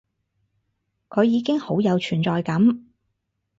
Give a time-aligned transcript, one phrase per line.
[1.09, 2.81] 佢已經好有存在感